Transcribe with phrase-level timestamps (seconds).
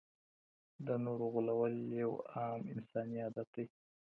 [0.85, 3.65] د نورو غولول یو عام انساني عادت دی.